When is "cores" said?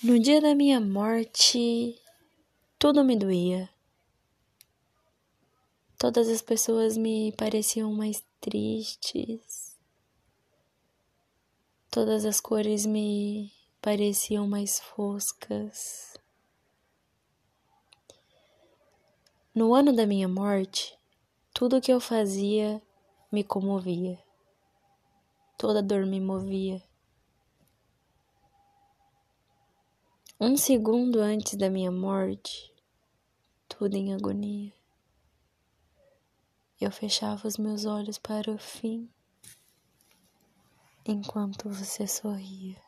12.40-12.86